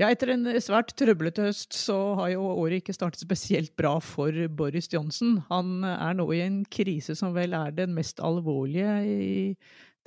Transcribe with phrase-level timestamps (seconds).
[0.00, 4.32] Ja, etter en svært trøblete høst så har jo året ikke startet spesielt bra for
[4.56, 5.42] Boris Johnson.
[5.50, 9.28] Han er nå i en krise som vel er den mest alvorlige i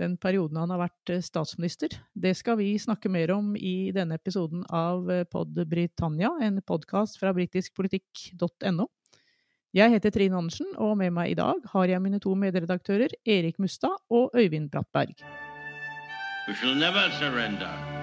[0.01, 1.93] den perioden han har vært statsminister.
[2.17, 7.29] Det skal vi snakke mer om i denne episoden av Pod Britannia, en podkast fra
[7.37, 8.89] britiskpolitikk.no.
[9.77, 13.61] Jeg heter Trine Andersen, og med meg i dag har jeg mine to medredaktører Erik
[13.61, 15.21] Mustad og Øyvind Brattberg.
[16.47, 18.02] We shall never surrender.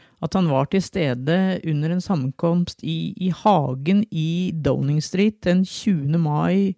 [0.21, 5.65] at han var til stede under en sammenkomst i, i hagen i Downing Street den
[5.65, 6.19] 20.
[6.21, 6.75] mai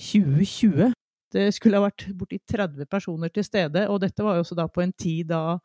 [0.00, 0.90] 2020.
[1.30, 4.66] Det skulle ha vært borti 30 personer til stede, og dette var jo også da
[4.66, 5.60] på en tid da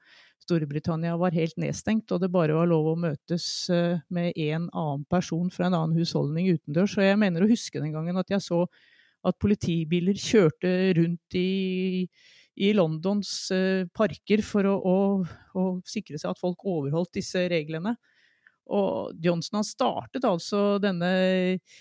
[0.46, 5.06] Storbritannia var helt nedstengt, og det bare var lov å møtes eh, med en annen
[5.10, 6.94] person fra en annen husholdning utendørs.
[6.94, 8.68] Så jeg mener å huske den gangen at jeg så
[9.26, 12.06] at politibiler kjørte rundt i
[12.56, 14.98] i Londons eh, parker for å, å,
[15.56, 17.96] å, sikre seg at folk overholdt disse reglene.
[18.66, 21.76] Og Johnson han startet altså denne eh,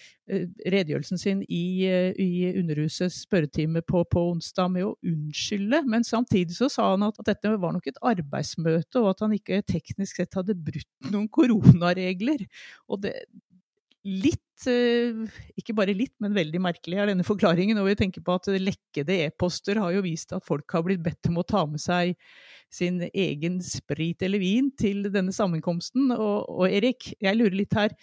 [0.68, 6.58] redegjørelsen sin i, eh, i Underhusets spørretime på, på, onsdag med å unnskylde, men samtidig
[6.58, 10.20] så sa han at, at, dette var nok et arbeidsmøte, og at han ikke teknisk
[10.20, 12.44] sett hadde brutt noen koronaregler.
[12.90, 13.16] Og det,
[14.04, 15.24] litt, eh,
[15.58, 17.78] ikke bare litt, men veldig merkelig er denne forklaringen.
[17.80, 21.30] Og vi tenker på at lekkede e-poster har jo vist at folk har blitt bedt
[21.30, 22.14] om å ta med seg
[22.74, 26.12] sin egen sprit eller vin til denne sammenkomsten.
[26.16, 27.96] Og, og Erik, jeg lurer litt her.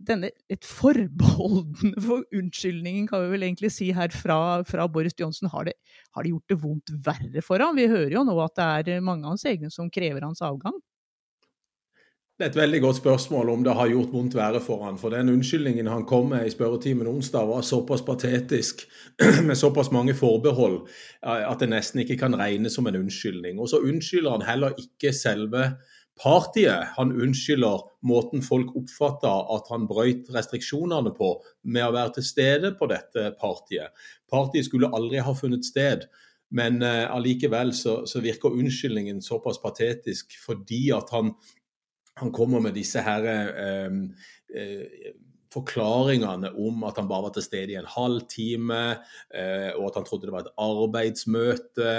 [0.00, 5.50] Denne, et forbeholdende for unnskyldningen, kan vi vel egentlig si her fra, fra Boris Johnsen.
[5.52, 5.76] Har det,
[6.16, 7.76] har det, gjort det vondt verre for ham?
[7.76, 10.80] Vi hører jo nå at det er mange av hans egne som krever hans avgang.
[12.40, 14.96] Det er et veldig godt spørsmål om det har gjort vondt verre for han.
[14.96, 18.86] For den unnskyldningen han kom med i spørretimen onsdag var såpass patetisk,
[19.48, 20.78] med såpass mange forbehold,
[21.20, 23.60] at det nesten ikke kan regnes som en unnskyldning.
[23.60, 25.66] Og så unnskylder han heller ikke selve
[26.22, 26.88] partiet.
[26.96, 31.34] Han unnskylder måten folk oppfatta at han brøyt restriksjonene på
[31.68, 33.92] med å være til stede på dette partiet.
[34.32, 36.08] Partiet skulle aldri ha funnet sted.
[36.50, 41.34] Men uh, så, så virker unnskyldningen såpass patetisk fordi at han
[42.16, 43.98] han kommer med disse her eh,
[44.56, 45.12] eh,
[45.50, 48.82] forklaringene om at han bare var til stede i en halvtime,
[49.34, 51.94] eh, og at han trodde det var et arbeidsmøte.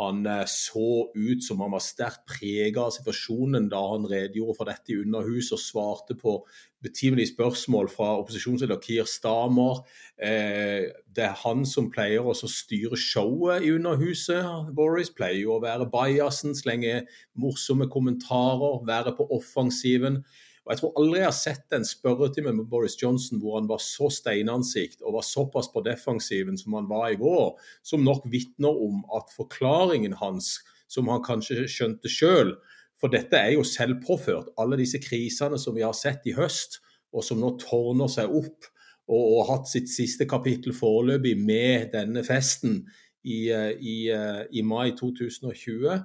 [0.00, 4.70] Han eh, så ut som han var sterkt prega av situasjonen da han redegjorde for
[4.70, 6.40] dette i Underhuset og svarte på
[6.84, 9.84] betimelige spørsmål fra opposisjonsleder Kier Stamer.
[10.18, 14.72] Eh, det er han som pleier å styre showet i Underhuset.
[14.74, 17.04] Boris pleier jo å være bajasen, slenge
[17.38, 20.24] morsomme kommentarer, være på offensiven.
[20.64, 23.82] Og Jeg tror aldri jeg har sett en spørretime med Boris Johnson hvor han var
[23.84, 27.52] så steinansikt og var såpass på defensiven som han var i går,
[27.84, 30.56] som nok vitner om at forklaringen hans,
[30.88, 32.54] som han kanskje skjønte sjøl,
[33.00, 36.80] for dette er jo selvpåført, alle disse krisene som vi har sett i høst,
[37.12, 38.70] og som nå tårner seg opp,
[39.04, 42.86] og, og hatt sitt siste kapittel foreløpig med denne festen
[43.20, 46.00] i, eh, i, eh, i mai 2020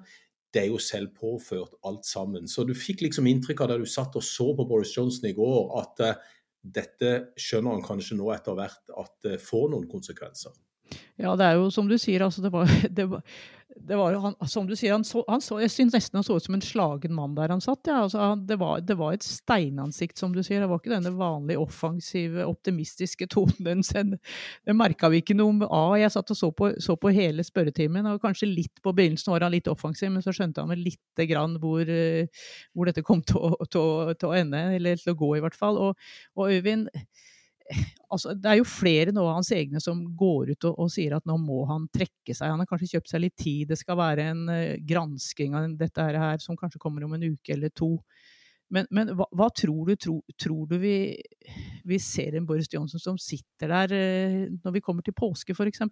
[0.54, 2.48] det er jo selvpåført alt sammen.
[2.50, 5.36] Så du fikk liksom inntrykk av da du satt og så på Boris Johnson i
[5.38, 9.88] går, at uh, dette skjønner han kanskje nå etter hvert at det uh, får noen
[9.92, 10.56] konsekvenser.
[11.20, 13.24] Ja, det er jo som du sier, altså det var, det var,
[13.88, 16.36] det var han, som du sier, han så, han så, jeg syns nesten han så
[16.40, 17.88] ut som en slagen mann der han satt.
[17.88, 18.02] Ja.
[18.06, 20.64] Altså, det, var, det, var, et steinansikt, som du sier.
[20.64, 23.84] Det var ikke denne vanlige offensive, optimistiske tonen.
[23.86, 25.96] Det merka vi ikke noe av.
[26.02, 29.48] Jeg satt og så på, så på, hele spørretimen, og kanskje litt på begynnelsen var
[29.48, 32.30] han litt offensiv, men så skjønte han vel lite grann hvor, eh,
[32.74, 35.58] hvor dette kom til å, til, til å, ende, eller til å gå, i hvert
[35.58, 35.80] fall.
[35.90, 36.90] Og, og Øyvind
[38.14, 41.16] altså, det er jo flere nå av hans egne som går ut og, og, sier
[41.18, 42.50] at nå må han trekke seg.
[42.50, 43.70] Han har kanskje kjøpt seg litt tid.
[43.70, 47.56] Det skal være en uh, gransking av dette her som kanskje kommer om en uke
[47.56, 47.96] eller to.
[48.74, 49.96] Men, men hva, hva, tror du?
[49.98, 50.96] Tro, tror du vi,
[51.90, 55.86] vi, ser en Boris Johnson som sitter der uh, når vi kommer til påske, f.eks.?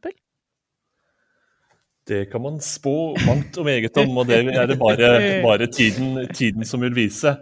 [2.08, 5.10] Det kan man spå mangt og meget om, og det er det bare,
[5.44, 7.34] bare tiden, tiden, som vil vise.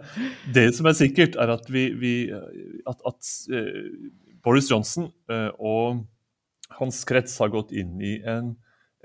[0.54, 4.08] Det som er sikkert, er at, vi, vi, at, at uh,
[4.46, 6.04] Boris Johnson uh, og
[6.78, 8.54] hans krets har gått inn i en,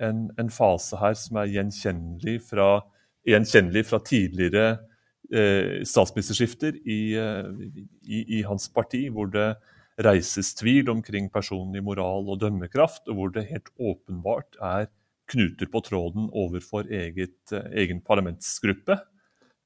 [0.01, 2.83] en, en fase her som er gjenkjennelig fra,
[3.25, 4.65] gjenkjennelig fra tidligere
[5.33, 7.49] uh, statsministerskifter i, uh,
[8.05, 9.55] i, i, hans parti, hvor det
[10.01, 14.91] reises tvil omkring personlig moral og dømmekraft, og hvor det helt åpenbart er
[15.31, 18.97] knuter på tråden overfor eget, egen parlamentsgruppe.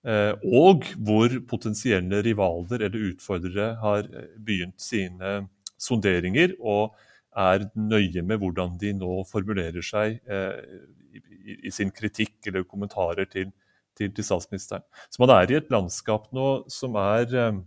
[0.05, 4.05] Og hvor potensielle rivaler eller utfordrere har
[4.45, 5.39] begynt sine
[5.85, 6.95] sonderinger og
[7.35, 13.51] er nøye med hvordan de nå formulerer seg i, i sin kritikk eller kommentarer til,
[13.97, 14.85] til, til, statsministeren.
[15.09, 17.59] Så man er i et landskap nå som er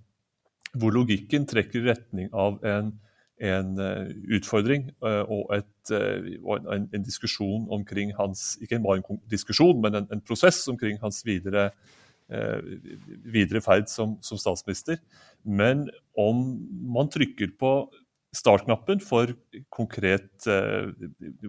[0.78, 2.90] hvor logikken trekker i retning av en,
[3.44, 5.92] en uh, utfordring og, et,
[6.42, 11.00] og en, en, diskusjon omkring hans Ikke bare en diskusjon, men en, en prosess omkring
[11.02, 11.70] hans videre,
[13.24, 14.98] videre ferd som, som, statsminister.
[15.44, 16.42] Men om
[16.92, 17.72] man trykker på
[18.36, 19.32] startknappen for
[19.72, 20.44] konkret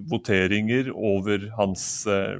[0.10, 1.84] voteringer over hans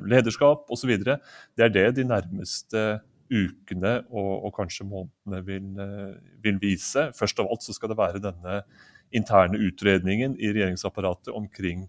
[0.08, 2.84] lederskap osv., det er det de nærmeste
[3.30, 7.10] ukene og, og kanskje månedene vil, eh, vil, vise.
[7.18, 8.62] Først av alt så skal det være denne
[9.16, 11.86] interne utredningen i regjeringsapparatet omkring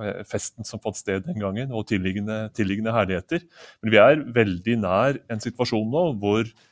[0.00, 3.44] eh, festen som fant sted den gangen, og tilliggende, tilliggende herligheter.
[3.82, 6.68] Men vi er veldig nær en situasjon nå hvor eh,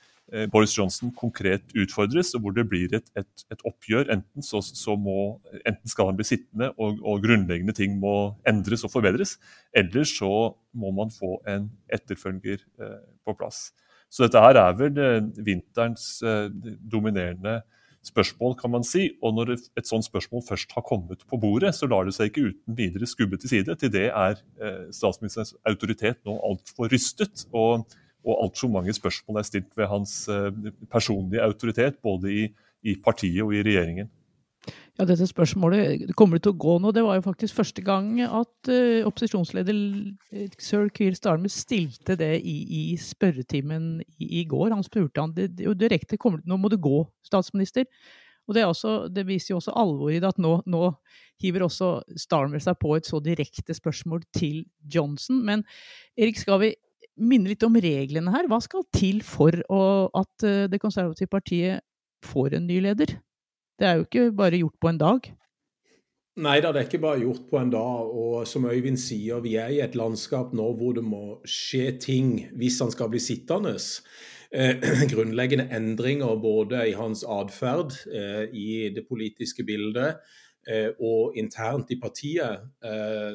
[0.53, 4.11] Boris Johnson konkret utfordres, og hvor det blir et, et, et oppgjør.
[4.15, 8.15] Enten, så, så må, enten, skal han bli sittende, og, og, grunnleggende ting må
[8.49, 9.37] endres og forbedres.
[9.75, 10.31] Eller så
[10.79, 13.71] må man få en etterfølger eh, på plass.
[14.11, 16.49] Så dette her er vel eh, vinterens eh,
[16.91, 17.61] dominerende
[18.07, 19.07] spørsmål, kan man si.
[19.23, 22.51] Og når et sånt spørsmål først har kommet på bordet, så lar det seg ikke
[22.51, 23.77] uten videre skubbe til side.
[23.79, 27.47] Til det er eh, statsministerens autoritet nå altfor rystet.
[27.53, 27.87] og
[28.25, 30.15] og altfor mange spørsmål er stilt ved hans
[30.93, 32.43] personlige autoritet, både i,
[32.83, 34.11] i partiet og i regjeringen.
[35.01, 36.91] Ja, dette spørsmålet kommer det til å gå nå.
[36.93, 39.79] Det var jo faktisk første gang at uh, opposisjonsleder
[40.37, 44.75] eh, sir Keir Starmer stilte det i, i spørretimen i, i, går.
[44.75, 47.89] Han spurte han det, det, direkte kommer, nå må du gå, statsminister.
[48.45, 50.91] Og det, også, det, viser jo også alvoret i det at nå, nå,
[51.41, 51.91] hiver også
[52.21, 55.41] Starmer seg på et så direkte spørsmål til Johnson.
[55.47, 55.65] Men
[56.19, 56.75] Erik, skal vi
[57.21, 58.49] minne litt om reglene her?
[58.51, 59.83] Hva skal til for å,
[60.17, 61.87] at uh, Det konservative partiet
[62.27, 63.19] får en ny leder?
[63.81, 65.31] Det er jo ikke bare gjort på en dag.
[66.41, 68.11] Nei da, det er ikke bare gjort på en dag.
[68.23, 72.35] Og som Øyvind sier, vi er i et landskap nå hvor det må skje ting
[72.61, 73.77] hvis han skal bli sittende.
[74.51, 74.77] Eh,
[75.13, 80.39] grunnleggende endringer både i hans atferd, eh, i det politiske bildet eh,
[81.01, 82.61] og internt i partiet.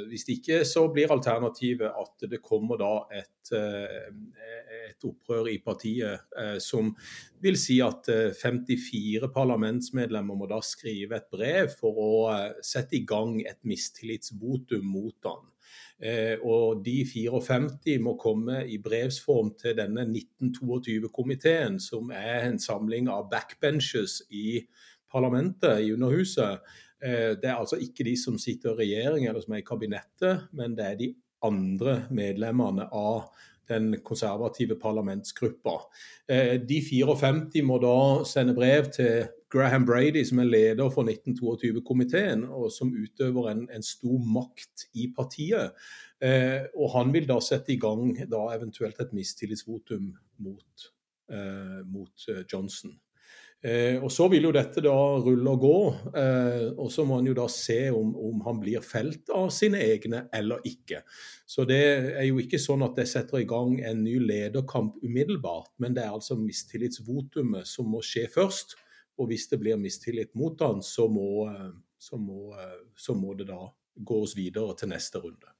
[0.07, 5.59] hvis hvis ikke så blir alternativet at det kommer da et, eh, et opprør i
[5.63, 6.95] partiet eh, som
[7.41, 8.07] vil si at
[8.41, 12.13] 54 parlamentsmedlemmer må da skrive et brev for å
[12.61, 15.51] sette i gang et mistillitsvotum mot han.
[16.43, 23.29] og de 54 må komme i brevsform til denne 1922-komiteen, som er en samling av
[23.31, 24.65] backbenches i
[25.11, 26.59] parlamentet, i Underhuset.
[27.03, 30.47] Eh, det er altså ikke de som sitter i regjering eller som er i kabinettet,
[30.55, 31.11] men det er de
[31.45, 33.27] andre medlemmene av
[33.69, 35.79] den konservative parlamentsgruppa.
[36.29, 37.97] Eh, de 54 må da
[38.27, 43.85] sende brev til Graham Brady, som er leder for 1922-komiteen, og som utøver en, en,
[43.85, 45.73] stor makt i partiet.
[46.21, 50.13] Eh, og han vil da sette i gang da eventuelt et mistillitsvotum
[50.45, 50.91] mot,
[51.89, 52.93] mot Johnson.
[53.65, 55.77] Eh, og Så vil jo dette da rulle og gå,
[56.21, 59.79] eh, og så må han jo da se om, om, han blir felt av sine
[59.81, 61.01] egne eller ikke.
[61.49, 61.81] Så det
[62.13, 66.03] er jo ikke sånn at det setter i gang en ny lederkamp umiddelbart, men det
[66.03, 68.77] er altså mistillitsvotumet som må skje først.
[69.17, 71.47] Og hvis det blir mistillit mot han, så må,
[71.97, 72.51] så må,
[72.99, 73.61] så må det da
[73.95, 75.55] gås videre til neste runde.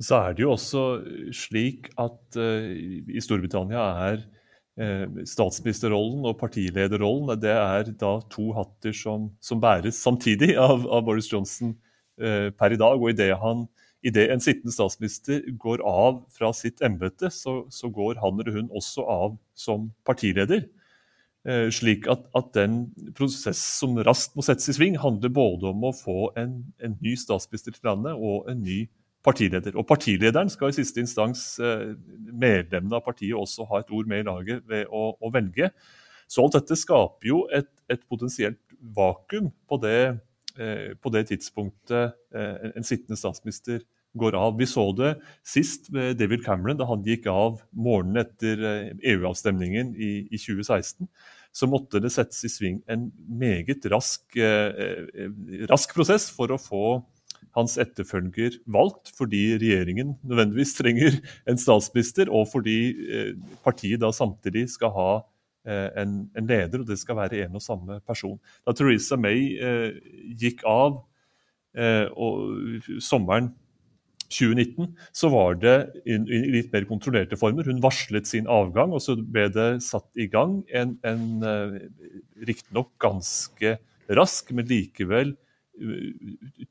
[0.00, 0.84] Så er det jo også
[1.34, 4.43] slik at uh, i Storbritannia er Eh,
[4.74, 11.30] statsministerrollen og partilederrollen det er da to hatter som, som bæres samtidig av, av Boris
[11.30, 11.76] Johnson
[12.18, 12.98] eh, per i dag.
[12.98, 13.30] Og idet
[14.14, 18.72] det en sittende statsminister går av fra sitt embete, så, så, går han eller hun
[18.74, 20.66] også av som partileder.
[21.46, 25.86] Eh, slik at, at, den prosess som raskt må settes i sving, handler både om
[25.86, 28.84] å få en, en ny statsminister til landet og en ny
[29.24, 29.74] partileder.
[29.78, 31.94] Og partilederen skal i siste instans eh,
[32.28, 35.70] medlemmene av partiet også ha et ord med i laget ved å, å velge.
[36.28, 38.60] Så alt dette skaper jo et, et potensielt
[38.96, 39.98] vakuum på det,
[40.58, 43.82] eh, på det tidspunktet eh, en sittende statsminister
[44.14, 44.58] går av.
[44.60, 45.16] Vi så det
[45.46, 48.60] sist med David Cameron, da han gikk av morgenen etter
[49.00, 51.08] EU-avstemningen i, i, 2016.
[51.54, 54.22] Så måtte det settes i sving en meget rask,
[55.70, 56.84] rask prosess for å få
[57.54, 61.20] hans etterfølger valgt, fordi regjeringen nødvendigvis trenger
[61.50, 63.32] en statsminister, og fordi eh,
[63.66, 65.12] partiet da samtidig skal ha
[65.64, 68.36] en, en, leder, og det skal være en og samme person.
[68.66, 69.94] Da Theresa May eh,
[70.36, 70.98] gikk av
[71.72, 73.48] eh, og, sommeren
[74.34, 75.76] 2019, så var det
[76.08, 76.16] i,
[76.52, 77.66] litt mer kontrollerte former.
[77.68, 81.76] Hun varslet sin avgang, og så ble det satt i gang en, en uh,
[82.48, 83.76] riktignok ganske
[84.18, 85.34] rask, men likevel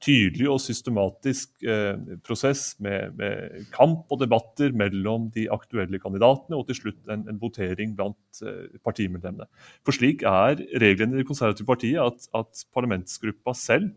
[0.03, 6.69] tydelig og systematisk eh, prosess med, med, kamp og debatter mellom de aktuelle kandidatene, og
[6.69, 9.49] til slutt en, en votering blant eh, partimedlemmene.
[9.83, 13.91] For slik er reglene i Det konservative partiet at, at, parlamentsgruppa selv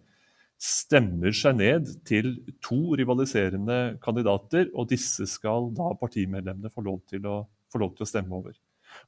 [0.62, 2.32] stemmer seg ned til
[2.64, 7.42] to rivaliserende kandidater, og disse skal da partimedlemmene få lov til å,
[7.76, 8.56] lov til å stemme over.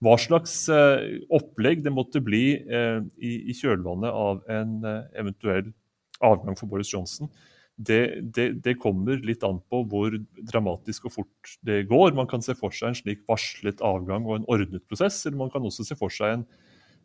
[0.05, 4.81] Hva slags eh, opplegg det måtte bli eh, i, kjølvannet av en
[5.17, 5.73] eventuell
[6.25, 7.31] avgang for Boris Johnson,
[7.79, 10.15] det, det, det, kommer litt an på hvor
[10.51, 12.17] dramatisk og fort det går.
[12.19, 15.53] Man kan se for seg en slik varslet avgang og en ordnet prosess, eller man
[15.53, 16.45] kan også se for seg en,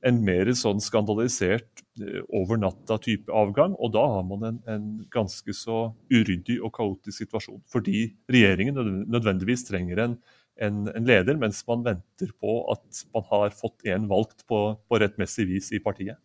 [0.10, 3.78] en mer sånn skandalisert eh, over natta-type avgang.
[3.78, 7.62] Og da har man en, en, ganske så uryddig og kaotisk situasjon.
[7.70, 10.18] Fordi regjeringen nødvendigvis trenger en,
[10.62, 15.48] en, leder, mens man venter på at man har fått en valgt på, på rettmessig
[15.50, 16.20] vis i partiet.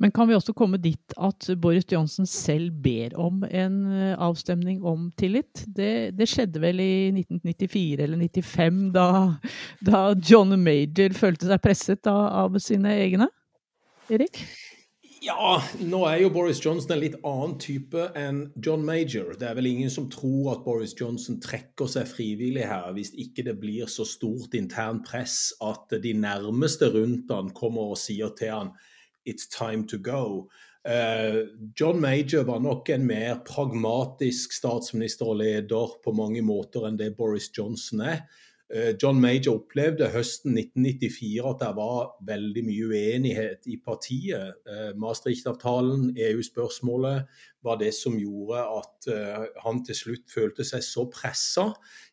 [0.00, 4.80] Men kan vi også komme dit at Boris Johnsen selv ber om en eh, avstemning
[4.86, 5.64] om tillit?
[5.66, 9.08] Det, det skjedde vel i 1994 eller 1995, da,
[9.84, 13.28] da, John Major følte seg presset av, av sine egne?
[14.10, 14.42] Erik?
[15.20, 19.34] Ja, nå er jo Boris Johnson en litt annen type enn John Major.
[19.36, 23.44] Det er vel ingen som tror at Boris Johnson trekker seg frivillig her, hvis ikke
[23.50, 28.54] det blir så stort internt press at de nærmeste rundt han kommer og sier til
[28.54, 28.72] han
[29.28, 30.48] It's time to go.
[30.88, 31.44] Uh,
[31.76, 37.12] John Major var nok en mer pragmatisk statsminister og leder på mange måter enn det
[37.20, 38.24] Boris Johnson er.
[38.70, 44.60] Uh, John Major opplevde høsten 1994 at det var veldig mye uenighet i partiet.
[44.68, 47.30] Uh, Maastricht-avtalen, EU-spørsmålet,
[47.66, 49.08] var det som gjorde at
[49.60, 51.66] han til slutt følte seg så pressa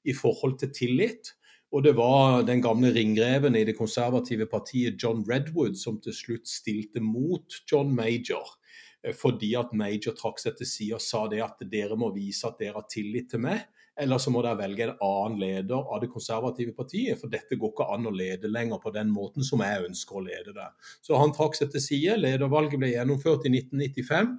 [0.04, 1.30] i forhold til tillit
[1.76, 6.48] og det var den gamle ringreven i det konservative partiet John Redwood som til slutt
[6.48, 8.56] stilte mot John Major.
[9.04, 12.48] Eh, fordi at Major trakk seg til side og sa det at dere må vise
[12.48, 13.68] at dere har tillit til meg.
[14.00, 17.72] Eller så må dere velge en annen leder av det konservative partiet, for dette går
[17.74, 20.68] ikke an å lede lenger på den måten som jeg ønsker å lede det.
[21.02, 22.20] Så han trakk seg til side.
[22.22, 24.36] Ledervalget ble gjennomført i 1995.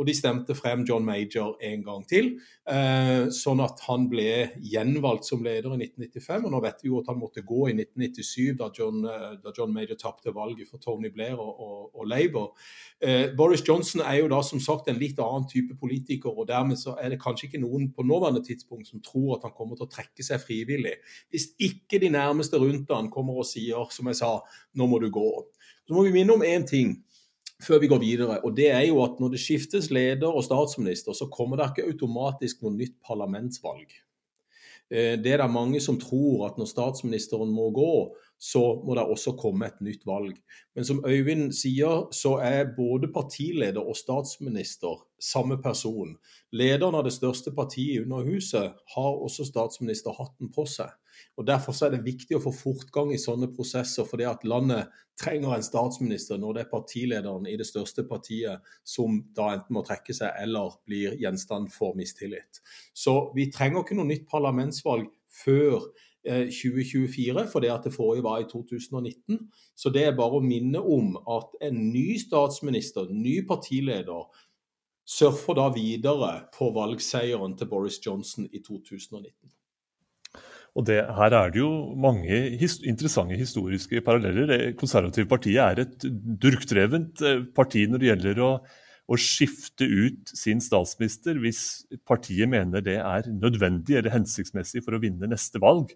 [0.00, 2.30] Og de stemte frem John Major en gang til,
[2.66, 6.46] eh, sånn at han ble gjenvalgt som leder i 1995.
[6.46, 9.52] Og nå vet vi jo at han måtte gå i 1997, da John, eh, da
[9.56, 12.56] John Major tapte valget for Tony Blair og, og, og Labour.
[13.02, 16.80] Eh, Boris Johnson er jo da som sagt en litt annen type politiker, og dermed
[16.80, 19.86] så er det kanskje ikke noen på nåværende tidspunkt som tror at han kommer til
[19.86, 20.96] å trekke seg frivillig.
[21.30, 24.38] Hvis ikke de nærmeste rundt han kommer og sier, som jeg sa,
[24.74, 25.30] nå må du gå.
[25.86, 26.96] Så må vi minne om én ting
[27.62, 28.40] før vi går videre.
[28.44, 31.90] og det er jo at Når det skiftes leder og statsminister, så kommer det ikke
[31.92, 33.86] automatisk noe nytt parlamentsvalg.
[34.92, 39.06] Eh, det er det mange som tror at når statsministeren må gå, så må det
[39.06, 40.36] også komme et nytt valg.
[40.74, 46.16] Men som Øyvind sier, så er både partileder og statsminister samme person.
[46.52, 50.90] Lederen av det største partiet under huset har også statsministerhatten på seg.
[51.36, 55.56] Og Derfor er det viktig å få fortgang i sånne prosesser, fordi at landet trenger
[55.56, 60.14] en statsminister når det er partilederen i det største partiet som da enten må trekke
[60.16, 62.62] seg eller blir gjenstand for mistillit.
[62.94, 65.10] Så vi trenger ikke noe nytt parlamentsvalg
[65.42, 65.90] før
[66.22, 69.38] 2024, eh, for det at det forrige var i 2019.
[69.74, 74.28] Så det er bare å minne om at en ny statsminister, ny partileder,
[75.04, 79.50] surfer da videre på valgseieren til Boris Johnson i 2019.
[80.72, 84.46] Og det, Her er det jo mange his interessante historiske paralleller.
[84.48, 86.06] Det konservative partiet er et
[86.40, 88.52] durkdrevent eh, parti når det gjelder å,
[89.04, 95.02] å, skifte ut sin statsminister hvis partiet mener det er nødvendig eller hensiktsmessig for å
[95.02, 95.92] vinne neste valg.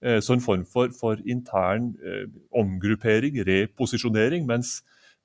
[0.00, 2.24] Eh, så en form for, for intern eh,
[2.56, 4.48] omgruppering, reposisjonering.
[4.48, 4.78] mens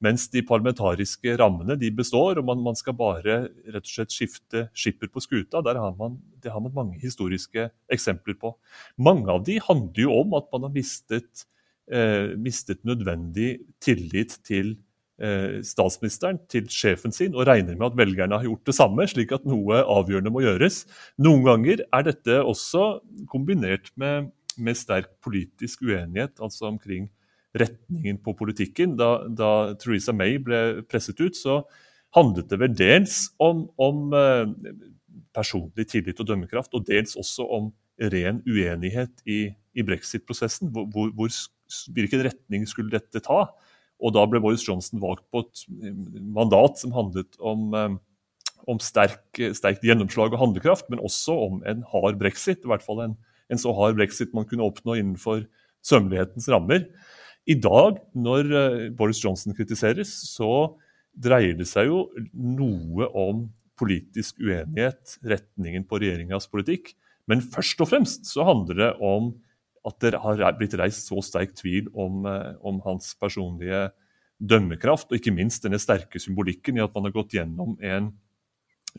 [0.03, 4.65] mens de parlamentariske rammene de består, og man, man, skal bare rett og slett skifte
[4.77, 5.63] skipper på skuta.
[5.65, 8.53] Der har man, det har man mange historiske eksempler på.
[8.97, 11.43] Mange av de handler jo om at man har mistet,
[11.91, 14.77] eh, mistet nødvendig tillit til
[15.19, 19.35] eh, statsministeren, til sjefen sin, og regner med at velgerne har gjort det samme, slik
[19.35, 20.85] at noe avgjørende må gjøres.
[21.19, 23.01] Noen ganger er dette også
[23.31, 27.11] kombinert med, med sterk politisk uenighet, altså omkring
[27.57, 28.95] retningen på politikken.
[28.99, 29.51] Da, da
[29.81, 31.61] Theresa May ble presset ut, så
[32.15, 34.49] handlet det vel dels om, om eh,
[35.35, 37.71] personlig tillit og dømmekraft, og dels også om
[38.13, 40.71] ren uenighet i, i brexit-prosessen.
[40.73, 41.33] Hvor, hvor,
[41.93, 43.47] hvilken retning skulle dette ta.
[43.99, 45.65] Og da ble Boris Johnson valgt på et
[46.33, 47.75] mandat som handlet om,
[48.69, 52.63] om sterk, sterkt gjennomslag og handlekraft, men også om en hard brexit.
[52.63, 53.17] I hvert fall en,
[53.51, 55.43] en så hard brexit man kunne oppnå innenfor
[55.85, 56.87] sømmelighetens rammer.
[57.49, 58.51] I dag, når
[58.97, 60.75] Boris Johnson kritiseres, så
[61.17, 62.03] dreier det seg jo
[62.33, 63.47] noe om
[63.79, 66.93] politisk uenighet, retningen på regjeringas politikk.
[67.29, 69.31] Men først og fremst så handler det om
[69.87, 73.89] at det har blitt reist så sterk tvil om, eh, om, hans personlige
[74.39, 78.11] dømmekraft, og ikke minst denne sterke symbolikken i at man har gått gjennom en,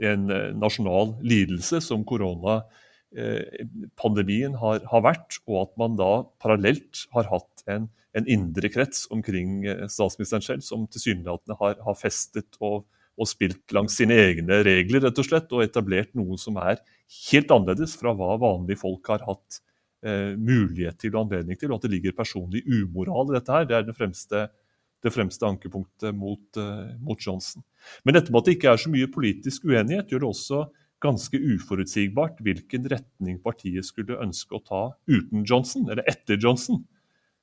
[0.01, 6.13] en eh, nasjonal lidelse som koronapandemien eh, har, har, vært, og at man da
[6.43, 12.59] parallelt har hatt en, en indre krets omkring statsministeren selv, som tilsynelatende har, har festet
[12.61, 12.85] og
[13.21, 16.81] og spilt langs sine egne regler rett og slett, og etablert noe som er
[17.31, 19.61] helt annerledes fra hva vanlige folk har hatt
[20.07, 23.69] eh, mulighet til og anledning til, og at det ligger personlig umoral i dette her.
[23.69, 24.47] Det er det fremste,
[25.05, 27.65] det fremste ankepunktet mot, eh, mot, Johnson.
[28.05, 30.65] Men dette med at det ikke er så mye politisk uenighet, gjør det også
[31.01, 36.83] ganske uforutsigbart hvilken retning partiet skulle ønske å ta uten Johnson, eller etter Johnson.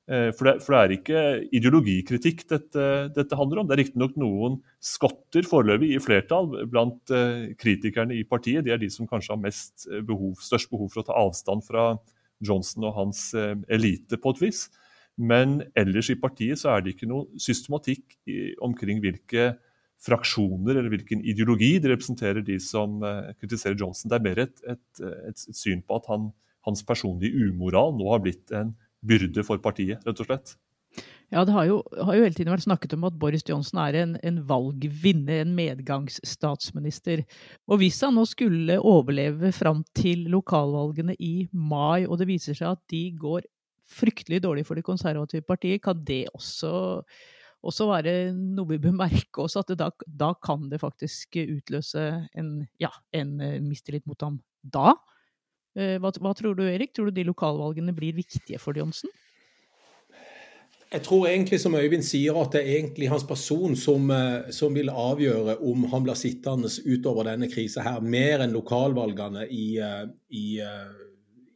[0.08, 1.22] Eh, for det, for det, er ikke
[1.58, 3.68] ideologikritikk dette, dette handler om.
[3.68, 8.64] Det er riktignok noen skotter foreløpig i flertall blant uh, kritikerne i partiet.
[8.64, 11.90] De er de som kanskje har eh, behov, størst behov for å ta avstand fra
[12.44, 13.20] Johnson og hans
[13.66, 14.68] elite, på et vis.
[15.18, 18.14] Men ellers i partiet så er det ikke noe systematikk
[18.62, 19.56] omkring hvilke
[20.04, 24.10] fraksjoner eller hvilken ideologi de representerer, de som uh, kritiserer Johnson.
[24.10, 26.30] Det er mer et, et, et syn på at han,
[26.68, 28.76] hans personlige umoral nå har blitt en
[29.06, 30.56] byrde for partiet, rett og slett.
[31.28, 33.98] Ja, det har jo, har jo, hele tiden vært snakket om at Boris Johnson er
[34.00, 37.26] en, en valgvinner, en medgangsstatsminister.
[37.68, 42.72] Og hvis han nå skulle overleve fram til lokalvalgene i mai, og det viser seg
[42.72, 43.44] at de går
[43.88, 46.72] fryktelig dårlig for det konservative partiet, kan det også,
[47.62, 52.04] også det noe vi bør merke oss, at da, da, kan det faktisk utløse
[52.38, 54.92] en, ja, en mistillit mot ham da?
[55.78, 56.94] Eh, hva, hva, tror du, Erik?
[56.96, 59.12] Tror du de lokalvalgene blir viktige for Johnsen?
[60.88, 64.74] Jeg tror egentlig som Øyvind sier, at det er egentlig hans person som, eh, som
[64.74, 70.06] vil avgjøre om han blir sittende utover denne krisa her, mer enn lokalvalgene i, eh,
[70.32, 70.46] i,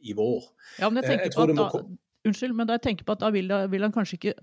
[0.03, 0.45] i vår.
[0.79, 1.83] Ja, men jeg tenker på at da,
[2.23, 4.33] Unnskyld, men da jeg tenker på at da vil, vil han kanskje ikke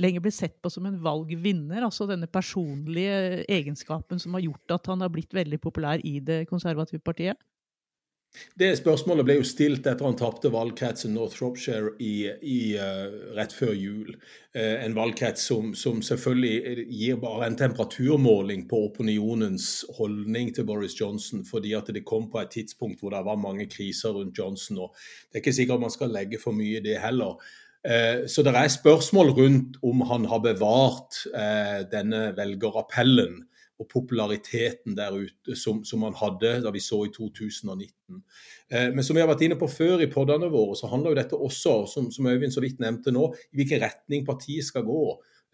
[0.00, 1.84] lenger bli sett på som en valgvinner.
[1.84, 6.46] Altså denne personlige egenskapen som har gjort at han har blitt veldig populær i det
[6.48, 7.36] konservative partiet?
[8.54, 13.54] Det spørsmålet ble jo stilt etter han tapte valgkretsen North Shropshire i, i, uh, rett
[13.56, 14.12] før jul.
[14.54, 20.94] Uh, en valgkrets som, som, selvfølgelig gir bare en temperaturmåling på opinionens holdning til Boris
[21.00, 24.78] Johnson, fordi at det kom på et tidspunkt hvor det var mange kriser rundt Johnson.
[24.86, 24.94] og
[25.26, 27.40] Det er ikke sikkert man skal legge for mye i det heller.
[28.28, 31.16] Så det er spørsmål rundt om han har bevart
[31.88, 33.38] denne velgerappellen
[33.80, 38.20] og populariteten der ute som, som man hadde da vi så i 2019.
[38.68, 41.20] Eh, men som vi har vært inne på før i poddene våre, så handler jo
[41.22, 45.04] dette også, som, som Øyvind så vidt nevnte nå, i hvilken retning partiet skal gå.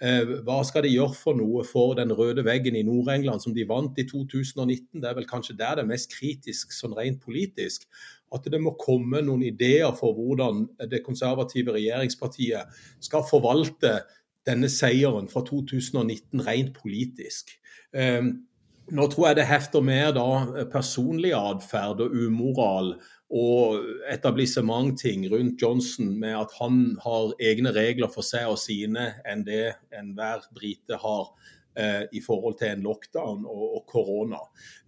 [0.03, 3.65] Eh, hva skal de gjøre for noe for den røde veggen i Nord-England som de
[3.69, 5.01] vant i 2019?
[5.01, 7.87] Det er vel kanskje der det er mest kritisk sånn rent politisk.
[8.35, 12.75] At det må komme noen ideer for hvordan det konservative regjeringspartiet
[13.07, 14.01] skal forvalte
[14.47, 17.51] denne seieren fra 2019 rent politisk.
[17.95, 18.47] Ehm,
[18.95, 22.93] nå tror jeg det hefter mer da personlig atferd og umoral
[23.35, 23.83] og
[24.13, 29.75] etablissementting rundt Johnson med at han har egne regler for seg og sine enn det
[29.91, 31.33] enhver brite har.
[31.79, 34.39] Eh, i forhold til en lockdown og, korona.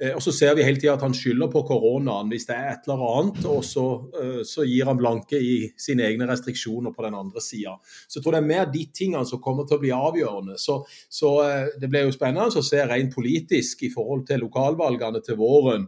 [0.01, 2.71] Eh, og Så ser vi hele tida at han skylder på koronaen hvis det er
[2.71, 3.85] et eller annet, og så,
[4.17, 7.77] eh, så gir han blanke i sine egne restriksjoner på den andre sida.
[8.09, 10.57] Så jeg tror det er mer de tingene som kommer til å bli avgjørende.
[10.57, 10.79] Så,
[11.13, 11.35] så
[11.77, 15.85] det blir jo spennende å se rent politisk i forhold til lokalvalgene til våren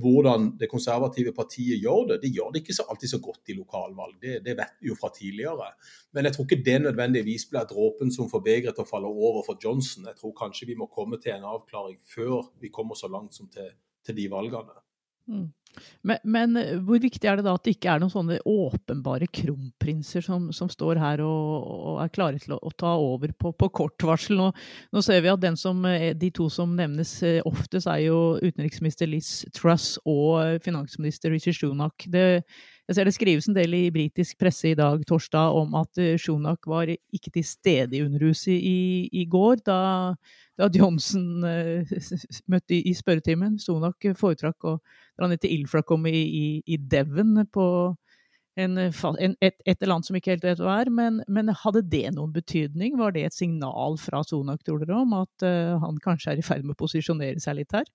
[0.00, 2.20] hvordan det konservative partiet gjør det.
[2.22, 5.10] De gjør det ikke alltid så godt i lokalvalg, det, det vet vi jo fra
[5.14, 5.70] tidligere.
[6.16, 9.44] Men jeg tror ikke det nødvendigvis blir dråpen som får begeret til å falle over
[9.46, 10.08] for Johnson.
[10.08, 13.50] Jeg tror kanskje vi må komme til en avklaring før vi kommer så langt som
[13.52, 13.68] til,
[14.06, 14.80] til de valgene.
[15.30, 15.52] Mm.
[16.06, 19.26] Men, men, eh, hvor viktig er det da at det ikke er noen sånne åpenbare
[19.34, 23.54] kronprinser som, som står her og, og, er klare til å, å ta over på,
[23.58, 24.38] på kort varsel?
[24.38, 24.50] Nå,
[24.94, 29.10] nå, ser vi at som, eh, de to som nevnes eh, oftest, er jo utenriksminister
[29.10, 32.06] Liz Truss og finansminister Richard Sunak.
[32.88, 36.66] Jeg ser det skrives en del i britisk presse i dag, torsdag, om at Sunak
[36.68, 39.62] var ikke til stede i Underhuset i, i går.
[39.64, 39.80] da
[40.58, 41.94] da Johnson uh,
[42.52, 43.58] møtte i, i spørretimen.
[43.62, 44.78] Sunak foretrakk å
[45.18, 47.66] dra ned til Ilfracombe i, i, i Devon på,
[48.60, 50.92] en, en, et, et, annet som ikke helt vet hva er.
[50.94, 52.98] Men, men, hadde det noen betydning?
[53.00, 56.46] Var det et signal fra Sonak, tror dere, om at uh, han kanskje er i
[56.46, 57.88] ferd med å posisjonere seg litt her?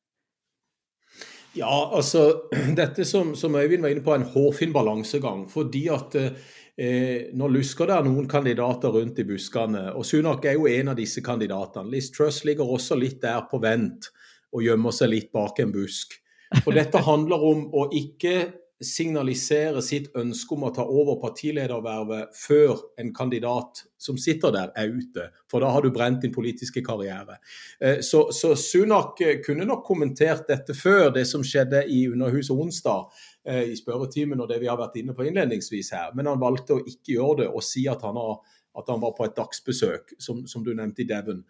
[1.57, 5.47] Ja, altså Dette som, som Øyvind var inne på, er en hårfin balansegang.
[5.49, 9.89] Fordi at eh, nå lusker det noen kandidater rundt i buskene.
[9.95, 11.89] Og Sunak er jo en av disse kandidatene.
[11.93, 14.11] Liz Truss ligger også litt der på vent
[14.53, 16.15] og gjemmer seg litt bak en busk.
[16.63, 18.35] For dette handler om å ikke
[18.79, 24.93] signalisere sitt ønske om å ta over partiledervervet før en kandidat som sitter der, er
[24.93, 25.25] ute.
[25.51, 27.41] For da har du brent din politiske karriere.
[27.83, 32.55] Eh, så, så Sunak eh, kunne nok kommentert dette før det som skjedde i Underhuset
[32.55, 33.09] onsdag,
[33.43, 36.15] eh, i spørretimen og det vi har vært inne på innledningsvis her.
[36.15, 38.39] Men han valgte å ikke gjøre det og si at han, har,
[38.79, 41.43] at han var på et dagsbesøk, som, som du nevnte i Devon.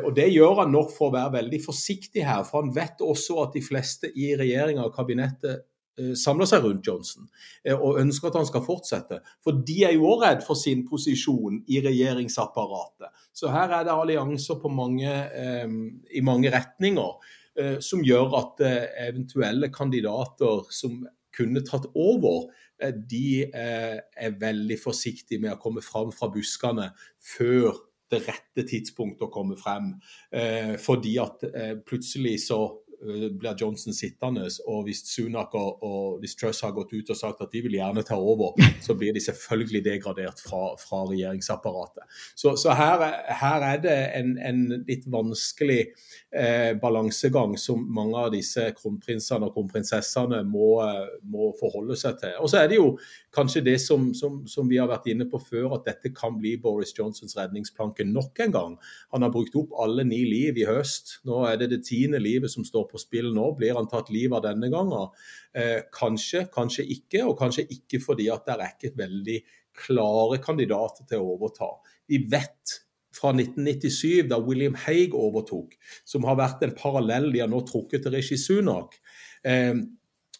[0.00, 3.42] og Det gjør han nok for å være veldig forsiktig her, for han vet også
[3.44, 5.73] at de fleste i regjeringa og kabinettet Eh,
[6.18, 7.28] samler seg rundt Johnson
[7.62, 9.20] eh, og ønsker at han skal fortsette.
[9.44, 13.12] For de er jo òg redd for sin posisjon i regjeringsapparatet.
[13.34, 15.78] Så her er det allianser mange, eh,
[16.14, 17.40] i mange retninger
[17.86, 18.60] som gjør at
[18.98, 22.48] eventuelle kandidater som kunne tatt over,
[22.82, 26.88] de er veldig forsiktige med å komme fram fra buskene
[27.22, 27.78] før
[28.10, 29.92] det rette tidspunktet å komme frem.
[30.82, 31.46] Fordi at
[31.86, 34.46] plutselig så Eh, blir Johnson sittende.
[34.66, 37.76] Og hvis Sunak og, og hvis Truss har gått ut og sagt at de vil
[37.78, 42.04] gjerne ta over, så blir de selvfølgelig degradert fra, fra regjeringsapparatet.
[42.34, 43.04] Så, så her,
[43.42, 45.80] her, er det en, en litt vanskelig
[46.34, 50.76] eh, balansegang som mange av disse kronprinsene og kronprinsessene må,
[51.30, 52.36] må, forholde seg til.
[52.40, 52.94] Og så er det jo
[53.34, 56.54] kanskje det som, som, som, vi har vært inne på før, at dette kan bli
[56.62, 58.76] Boris Johnsons redningsplanke nok en gang.
[59.14, 61.18] Han har brukt opp alle ni liv i høst.
[61.28, 63.50] Nå er det det tiende livet som står på spill nå.
[63.58, 65.10] Blir han tatt livet av denne gangen?
[65.54, 67.24] Eh, kanskje, kanskje ikke.
[67.26, 69.38] Og kanskje ikke fordi at det er ikke veldig
[69.84, 71.72] klare kandidater til å overta.
[72.10, 72.78] Vi vet
[73.14, 78.04] fra 1997, da William Haig overtok, som har vært en parallell de har nå trukket
[78.04, 78.96] til Rishi Sunak.
[79.46, 79.74] Eh,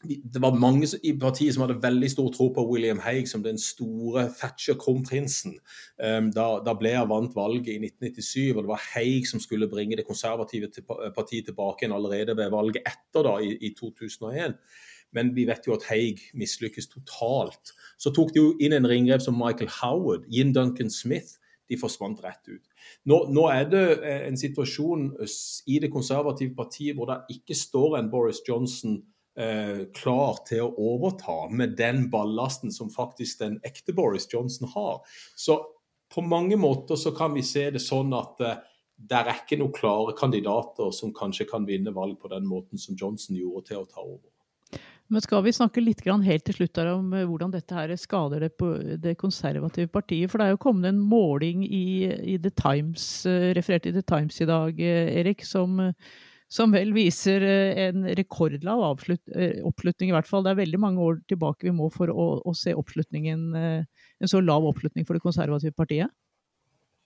[0.05, 3.59] det var mange i partiet som hadde veldig stor tro på William Hague som den
[3.61, 5.59] store Thatcher-kronprinsen.
[5.99, 9.97] Um, da, da Blair vant valget i 1997, og det var Hague som skulle bringe
[9.99, 10.71] det konservative
[11.17, 14.59] partiet tilbake igjen allerede ved valget etter, da, i, i 2001.
[15.15, 17.73] Men vi vet jo at Hague mislykkes totalt.
[17.99, 21.39] Så tok de jo inn en ringrev som Michael Howard, Yin Duncan Smith.
[21.71, 22.65] De forsvant rett ut.
[23.09, 25.07] Nå, nå, er det eh, en situasjon
[25.73, 28.99] i det konservative partiet hvor det ikke står en Boris Johnson
[29.39, 35.01] eh, klar til å overta med den ballasten som faktisk den ekte Boris Johnson har.
[35.37, 35.61] Så
[36.15, 38.63] på mange måter så kan vi se det sånn at eh,
[38.95, 42.97] det er ikke noen klare kandidater som kanskje kan vinne valg på den måten som
[42.99, 44.31] Johnson gjorde til å ta over.
[45.13, 48.53] Men skal vi snakke litt helt til slutt om eh, hvordan dette her skader det,
[49.03, 50.31] det, konservative partiet?
[50.31, 54.03] For det er jo kommet en måling i, i The Times, eh, referert i The
[54.03, 55.93] Times i dag, eh, Erik, som
[56.53, 58.83] som vel viser eh, en rekordlav
[59.35, 60.45] eh, oppslutning, i hvert fall.
[60.45, 62.75] Det er veldig mange år tilbake vi må for å, å se
[63.59, 66.13] eh, en så lav oppslutning for det konservative partiet.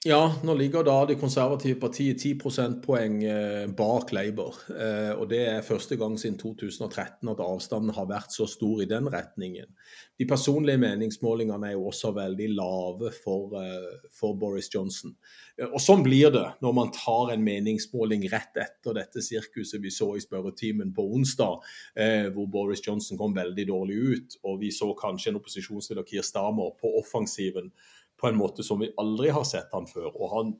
[0.06, 4.60] Ja, nå ligger da det konservative partiet 10 prosentpoeng eh, bak Labour.
[4.70, 8.86] Eh, og det er første gang siden 2013 at avstanden har vært så stor i
[8.86, 9.66] den retningen.
[10.14, 15.16] De personlige meningsmålingene er jo også veldig lave for, eh, for Boris Johnson.
[15.66, 20.12] Og sånn blir det når man tar en meningsmåling rett etter dette sirkuset vi så
[20.14, 21.58] i spørretimen på onsdag,
[22.30, 26.76] hvor Boris Johnson kom veldig dårlig ut, og vi så kanskje en opposisjonsleder, Keir Starmer,
[26.78, 27.72] på offensiven
[28.20, 30.10] på en måte som vi aldri har sett han før.
[30.14, 30.56] Og han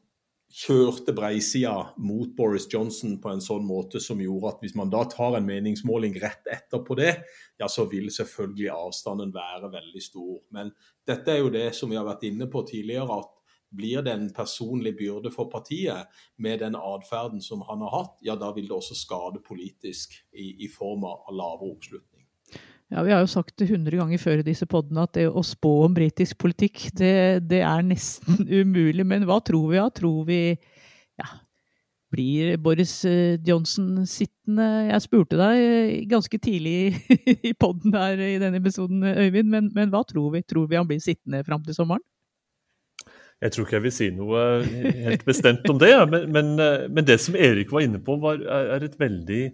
[0.49, 5.03] kjørte breisida mot Boris Johnson på en sånn måte som gjorde at hvis man da
[5.11, 7.19] tar en meningsmåling rett etterpå det,
[7.61, 10.39] ja, så vil selvfølgelig avstanden være veldig stor.
[10.57, 10.73] Men
[11.09, 13.35] dette er jo det som vi har vært inne på tidligere, at
[13.69, 16.09] blir det en personlig byrde for partiet
[16.41, 20.55] med den atferden som han har hatt, ja, da vil det også skade politisk i,
[20.65, 22.18] i form av lavere oppslutning.
[22.89, 25.43] Ja, Vi har jo sagt det hundre ganger før i disse podene at det å
[25.45, 29.05] spå om britisk politikk, det, det, er nesten umulig.
[29.05, 29.77] Men hva tror vi?
[29.77, 29.91] Ja?
[29.93, 30.41] Tror vi
[31.21, 31.29] ja,
[32.15, 34.69] blir Boris eh, Johnson sittende?
[34.89, 36.97] Jeg spurte deg eh, ganske tidlig
[37.51, 40.47] i poden her i denne episoden, Øyvind, men, men, hva tror vi?
[40.49, 42.05] Tror vi han blir sittende fram til sommeren?
[43.39, 47.05] Jeg tror ikke jeg vil si noe helt bestemt om det, men, men, eh, men
[47.07, 49.45] det som Erik var inne på, var, er et veldig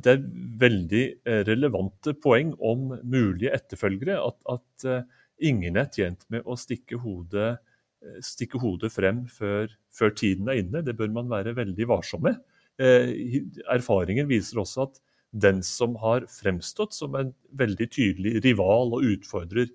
[0.00, 0.22] det er
[0.62, 4.16] veldig eh, relevante poeng om mulige etterfølgere.
[4.24, 7.58] At, at uh, ingen er tjent med å stikke hodet,
[8.04, 10.84] eh, stikke hodet frem før, før, tiden er inne.
[10.86, 12.40] Det bør man være veldig varsom med.
[12.82, 14.96] Erfaringen viser også at
[15.44, 19.68] den som har fremstått som en veldig tydelig rival og utfordrer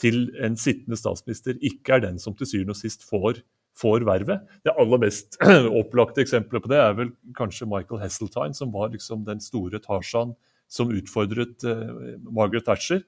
[0.00, 3.42] til en sittende statsminister ikke er den som til syvende og sist får,
[3.76, 4.44] får vervet.
[4.64, 5.38] Det aller mest
[5.80, 10.34] opplagte eksempelet på det er vel kanskje Michael Hesseltine, som var liksom den store Tarzan
[10.72, 13.04] som utfordret uh, Margaret Thatcher.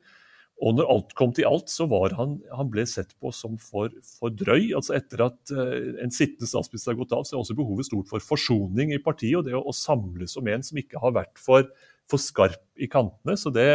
[0.59, 3.93] Og når alt kom til alt, så var han, han ble sett på som for,
[4.19, 4.73] for drøy.
[4.75, 8.11] altså Etter at uh, en sittende statsminister har gått av, så er også behovet stort
[8.11, 9.39] for forsoning i partiet.
[9.39, 11.71] Og det å, å samles om en som ikke har vært for,
[12.11, 13.39] for skarp i kantene.
[13.39, 13.69] Så det,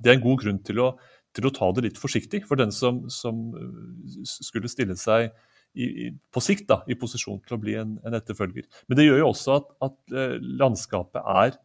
[0.00, 0.90] det, er en god grunn til å,
[1.36, 5.30] til å, ta det litt forsiktig for den som, som uh, skulle stille seg
[5.74, 8.66] i, i, på sikt da, i posisjon til å bli en, en etterfølger.
[8.86, 11.56] Men det gjør jo også at, at uh, landskapet er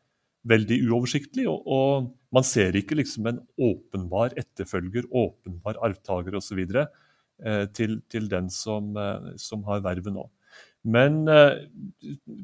[0.48, 1.48] veldig uoversiktlig.
[1.52, 6.60] Og, og, man ser ikke liksom en åpenbar etterfølger, åpenbar arvtaker osv.
[6.68, 10.26] Eh, til, til den som, eh, som har vervet nå.
[10.88, 11.68] Men eh,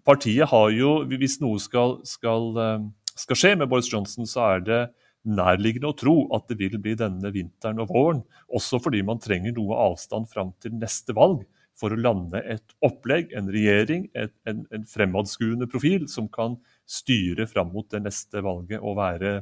[0.06, 2.86] partiet har jo, hvis noe skal, skal, eh,
[3.18, 4.82] skal, skje med Boris Johnson, så er det
[5.24, 8.22] nærliggende å tro at det vil bli denne vinteren og våren.
[8.54, 11.46] Også fordi man trenger noe avstand fram til neste valg
[11.80, 17.48] for å lande et opplegg, en regjering, et, en, en fremadskuende profil som kan styre
[17.50, 19.40] fram mot det neste valget og være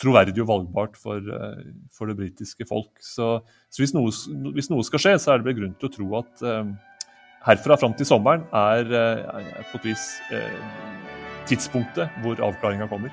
[0.00, 2.92] troverdig og valgbart for, eh, for det britiske folk.
[3.04, 3.32] Så,
[3.68, 4.12] så hvis, noe,
[4.56, 6.76] hvis, noe, skal skje, så er det grunn til å tro at um,
[7.46, 10.62] herfra fram til sommeren er, er på et vis eh,
[11.48, 13.12] tidspunktet hvor avklaringa kommer.